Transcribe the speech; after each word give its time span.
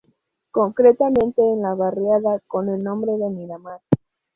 Concretamente 0.49 1.43
en 1.43 1.61
la 1.61 1.75
barriada 1.75 2.39
con 2.47 2.69
el 2.69 2.83
nombre 2.83 3.11
de 3.19 3.29
Miramar. 3.29 3.81